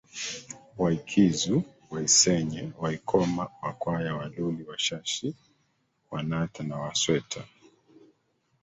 [0.77, 5.35] Waikizu Waisenye Waikoma Wakwaya Waluli Washashi
[6.11, 7.43] Wanata na Wasweta